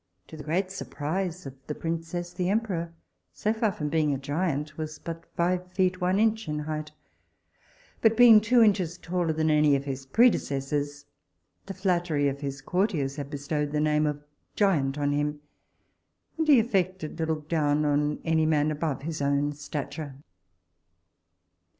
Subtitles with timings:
[0.29, 2.91] To the great surprise of the princess, the emperor,
[3.33, 6.91] so far from being a giant, was but five feet one inch in height;
[8.01, 11.05] but being two inches taller than any of his predecessors,
[11.67, 14.23] the flattery of his courtiers had bestowed the name of
[14.55, 15.39] giant on him;
[16.35, 20.15] and he affected to look down upon any man above his own stature.